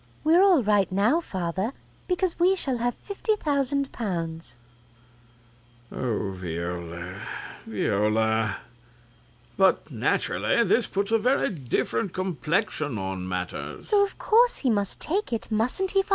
VIOLA. 0.23 0.23
We're 0.23 0.43
all 0.43 0.63
right 0.63 0.91
now, 0.91 1.19
father, 1.19 1.73
because 2.07 2.39
we 2.39 2.55
shall 2.55 2.79
have 2.79 2.95
fifty 2.95 3.35
thousand 3.35 3.91
pounds. 3.91 4.57
RICHARD 5.91 6.01
(sadly). 6.01 6.09
Oh, 6.09 6.31
Viola, 6.31 7.15
Viola! 7.67 8.21
CRAWSHAW. 8.23 8.57
But 9.57 9.91
naturally 9.91 10.63
this 10.63 10.87
puts 10.87 11.11
a 11.11 11.19
very 11.19 11.49
different 11.51 12.13
complexion 12.13 12.97
on 12.97 13.29
matters. 13.29 13.59
VIOLA. 13.91 14.03
So 14.03 14.03
of 14.03 14.17
course 14.17 14.57
he 14.57 14.71
must 14.71 14.99
take 14.99 15.31
it, 15.31 15.51
mustn't 15.51 15.91
he, 15.91 16.01
father? 16.01 16.09